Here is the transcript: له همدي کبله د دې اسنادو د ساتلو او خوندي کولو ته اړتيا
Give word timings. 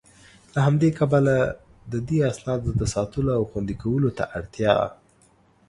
له 0.53 0.59
همدي 0.67 0.89
کبله 0.99 1.35
د 1.91 1.93
دې 2.07 2.19
اسنادو 2.31 2.69
د 2.81 2.83
ساتلو 2.93 3.29
او 3.37 3.43
خوندي 3.49 3.75
کولو 3.83 4.09
ته 4.17 4.23
اړتيا 4.37 4.75